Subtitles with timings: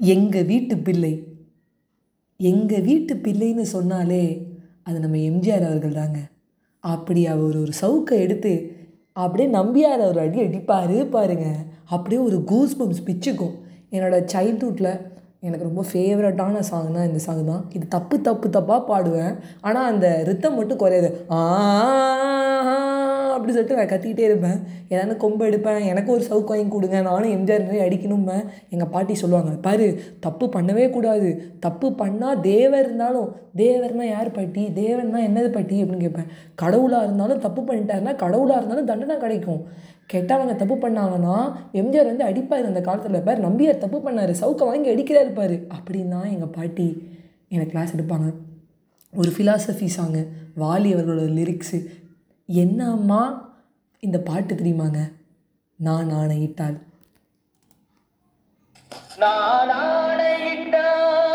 [0.00, 1.12] எங்கள் வீட்டு பிள்ளை
[2.40, 4.24] எங்கள் வீட்டு பிள்ளைன்னு சொன்னாலே
[4.82, 6.20] அது நம்ம எம்ஜிஆர் அவர்கள் தாங்க
[6.84, 8.52] அப்படி அவர் ஒரு சவுக்கை எடுத்து
[9.16, 11.46] அப்படியே நம்பியார் அவர் அடி அடிப்பார் பாருங்க
[11.90, 13.56] அப்படியே ஒரு கூஸ் பம்ஸ் பிச்சுக்கும்
[13.90, 14.92] என்னோடய சைல்ட்ஹுட்டில்
[15.40, 20.56] எனக்கு ரொம்ப ஃபேவரட்டான சாங்னா இந்த சாங் தான் இது தப்பு தப்பு தப்பாக பாடுவேன் ஆனால் அந்த ரித்தம்
[20.56, 21.40] மட்டும் குறையாது ஆ
[23.38, 24.58] அப்படி சொல்லிட்டு நான் கத்திக்கிட்டே இருப்பேன்.
[24.88, 25.80] ஏதாவது கொம்பு எடுப்பேன்.
[25.92, 27.00] எனக்கு ஒரு சவுக்கு வாங்கி கொடுங்க.
[27.00, 29.86] நானும் எம்ஜிஆர் மாதிரி அடிக்கணும்பேன் எங்கள் பாட்டி சொல்லுவாங்க பாரு
[30.20, 31.28] தப்பு பண்ணவே கூடாது.
[31.60, 34.64] தப்பு பண்ணால் தேவர் இருந்தாலும் தேவர்னா யார் பாட்டி?
[34.80, 35.76] தேவன்னா என்னது பாட்டி?
[35.82, 36.28] அப்படின்னு கேட்பேன்.
[36.54, 39.62] கடவுளாக இருந்தாலும் தப்பு பண்ணிட்டாருன்னா கடவுளாக இருந்தாலும் தண்டனை கிடைக்கும்.
[40.12, 41.38] கெட்டவங்க தப்பு பண்ணாங்கன்னா
[41.72, 43.20] எம்ஜிஆர் வந்து அடிப்பார் அந்த காலத்தில்.
[43.20, 44.34] பாரு நம்பியார் தப்பு பண்ணார்.
[44.42, 46.88] சவுக்கை வாங்கி அடிக்கிறாரு இருப்பார் அப்படின்னா எங்கள் பாட்டி
[47.48, 48.28] எனக்கு கிளாஸ் எடுப்பாங்க.
[49.16, 50.22] ஒரு ஃபிலாசபி சாங்கு
[50.62, 51.78] வாலி அவர்களோட லிரிக்ஸு
[52.50, 53.20] என்ன அம்மா
[54.00, 55.12] இந்த பாட்டு தெரியுமாங்க?
[55.76, 56.76] நான் ஆணையிட்டால்.
[59.16, 61.27] நான் ஆணையிட்டால்.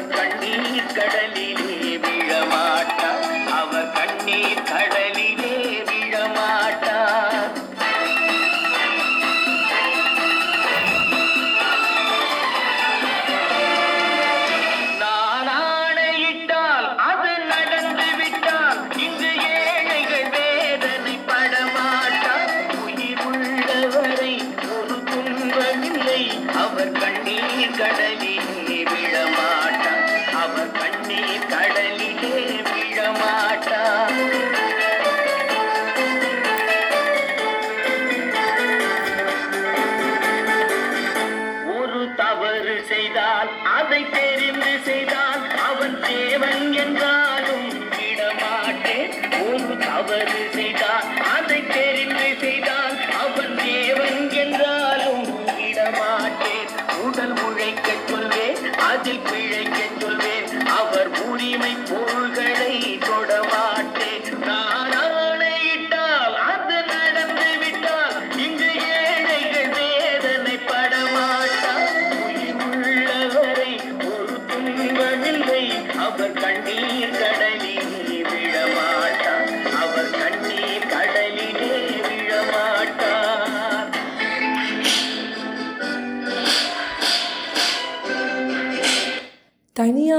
[0.00, 1.69] அவர் கண்ணீர் கடலில்
[42.52, 51.06] தவறு செய்தால் அதை தெரிந்து செய்தால் அவன் தேவன் என்றாலும் விடமாட்டேன் ஒரு தவறு செய்தால்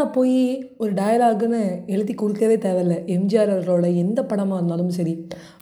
[0.01, 0.38] தனியாக போய்
[0.81, 1.59] ஒரு டயலாகுன்னு
[1.94, 2.95] எழுதி கொடுக்கவே தேவையில்ல.
[3.16, 5.13] எம்ஜிஆர் அவர்களோட எந்த படமாக இருந்தாலும் சரி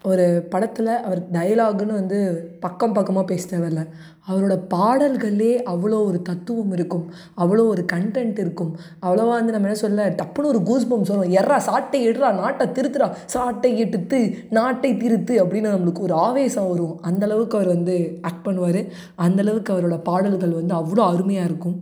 [0.10, 2.20] ஒரு படத்தில் அவர் டயலாகுன்னு வந்து
[2.66, 3.82] பக்கம் பக்கமாக பேச தேவையில்ல.
[4.30, 7.06] அவரோட பாடல்களே அவ்வளோ ஒரு தத்துவம் இருக்கும்
[7.44, 8.72] அவ்வளோ ஒரு கண்டென்ட் இருக்கும்.
[9.06, 11.36] அவ்வளோவா வந்து நம்ம என்ன சொல்ல டப்புன்னு ஒரு கூஸ் பம்ஸ் வரும்.
[11.40, 14.22] எர்றா சாட்டை எடுறா நாட்டை திருத்துறா சாட்டை எடுத்து
[14.60, 16.96] நாட்டை திருத்து அப்படின்னு நம்மளுக்கு ஒரு ஆவேசம் வரும்.
[17.12, 17.98] அந்தளவுக்கு அவர் வந்து
[18.32, 18.82] ஆக்ட் பண்ணுவார்.
[19.28, 21.78] அந்தளவுக்கு அவரோட பாடல்கள் வந்து அவ்வளோ அருமையாக இருக்கும்.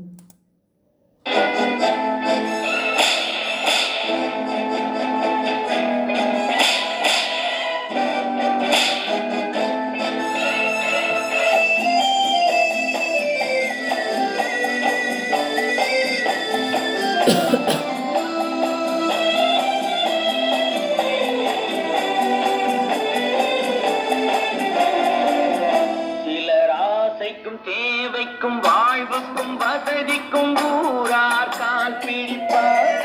[28.47, 33.01] தேவைக்கும் வாழ்வுக்கும் வசதிக்கும் ஊரார் கால் பிடிப்பார்.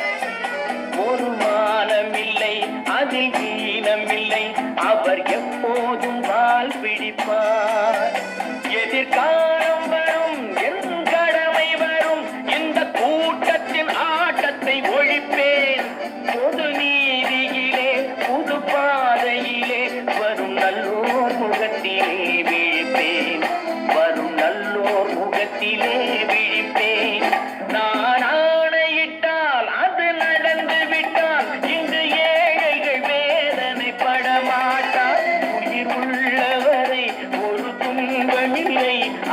[1.07, 2.55] ஒரு மானமில்லை
[2.99, 4.45] அதில் ஈனமில்லை
[4.91, 8.07] அவர் எப்போதும் கால் பிடிப்பார்.
[8.83, 10.39] எதிர்காலம் வரும்
[10.69, 12.25] என் கடமை வரும்
[12.57, 15.89] இந்த கூட்டத்தின் ஆட்டத்தை ஒழிப்பேன்.
[16.33, 17.93] பொது நீதியிலே
[18.27, 19.83] புது பாதையிலே
[20.21, 22.32] வரும் நல்லோர் முகத்திலே.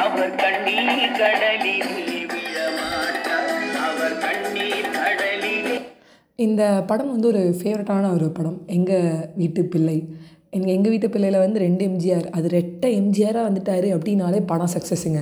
[0.01, 1.99] அவர் கண்ணீர் கடலிலே
[2.33, 3.53] விழமாட்டார்.
[3.87, 5.77] அவர் கண்ணீர் கடலிலே
[6.45, 8.59] இந்த படம் வந்து ஒரு ஃபேவரட்டான ஒரு படம்.
[8.77, 9.97] எங்கள் வீட்டு பிள்ளை.
[10.57, 15.19] எங்கள் எங்கள் வீட்டு பிள்ளையில் வந்து ரெண்டு எம்ஜிஆர் அது ரெட்டை எம்ஜிஆராக வந்துட்டார் அப்படின்னாலே படம் சக்ஸஸுங்க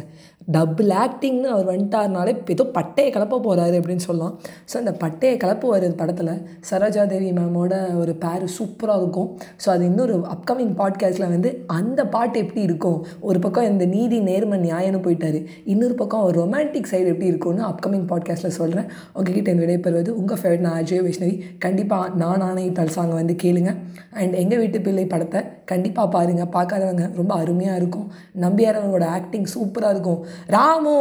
[0.55, 4.35] டபுள் ஆக்டிங்னு அவர் வந்துட்டாருனாலே ஏதோ பட்டையை கலப்ப போகிறாரு அப்படின்னு சொல்லலாம்.
[4.69, 6.31] ஸோ அந்த பட்டையை கலப்பு வருது படத்தில்
[6.69, 9.27] சரோஜாதேவி மேமோட ஒரு பேர் சூப்பராக இருக்கும்.
[9.63, 12.99] ஸோ அது இன்னொரு அப்கமிங் பாட்காஸ்ட்டில் வந்து அந்த பாட்டு எப்படி இருக்கும்?
[13.29, 15.41] ஒரு பக்கம் இந்த நீதி நேர்ம நியாயம்னு போயிட்டாரு.
[15.73, 20.65] இன்னொரு பக்கம் ஒரு ரொமான்டிக் சைடு எப்படி இருக்கும்னு அப்கமிங் பாட்காஸ்ட்டில் சொல்கிறேன் உங்ககிட்ட என் விடைபெறுவது உங்கள் ஃபேவரட்
[20.67, 21.35] நான் அஜய் வைஷ்ணவி.
[21.59, 23.73] கண்டிப்பாக நான் ஆணையிட்டால் சாங்கை வந்து கேளுங்க.
[24.21, 28.07] அண்ட் எங்கள் வீட்டு பிள்ளை படத்தை கண்டிப்பாக பாருங்கள் பார்க்காதவங்க ரொம்ப அருமையாக இருக்கும்.
[28.45, 30.19] நம்பியார் அவங்களோட ஆக்டிங் சூப்பராக இருக்கும்.
[30.45, 30.93] ராமு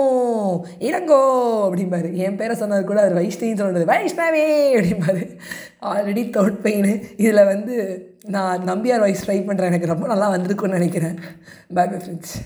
[0.79, 1.21] இளங்கோ
[1.67, 2.11] அப்படிம்பாரு.
[2.13, 4.47] என் பேரை சொன்னது கூட அவர் வைஷ்ணவின்னு சொன்னது வைஷ்ணவே
[4.79, 5.25] அப்படிம்பாரு.
[5.83, 7.75] ஆல்ரெடி தோட் பெயின் இதில் வந்து
[8.27, 11.19] நான் நம்பியார் வாய்ஸ் ட்ரை பண்ணுறேன் எனக்கு ரொம்ப நல்லா வந்திருக்குன்னு நினைக்கிறேன்.
[11.75, 12.37] By bye friends